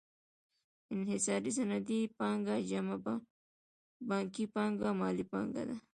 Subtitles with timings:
[0.95, 2.95] انحصاري صنعتي پانګه جمع
[4.09, 5.77] بانکي پانګه مالي پانګه ده